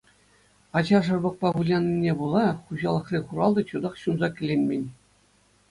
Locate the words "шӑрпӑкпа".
1.07-1.49